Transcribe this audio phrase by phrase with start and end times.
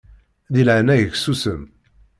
[0.53, 1.61] Di leɛnaya-k susem.